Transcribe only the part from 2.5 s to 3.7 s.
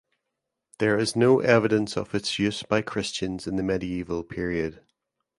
by Christians in the